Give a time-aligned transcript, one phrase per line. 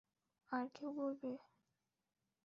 [0.49, 1.31] আর কেউ বলবে?